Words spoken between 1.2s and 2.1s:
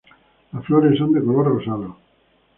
color rosado.